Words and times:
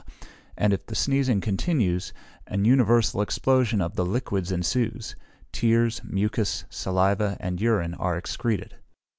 and 0.57 0.73
if 0.73 0.83
the 0.87 0.95
sneezing 0.95 1.39
continues, 1.41 2.11
an 2.47 2.65
universal 2.65 3.21
explosion 3.21 3.79
of 3.81 3.93
the 3.95 4.03
liquids 4.03 4.51
ensues: 4.51 5.15
tears, 5.51 6.01
mucus, 6.03 6.65
saliva, 6.71 7.37
and 7.39 7.61
urine, 7.61 7.93
are 7.93 8.17
excreted. 8.17 8.77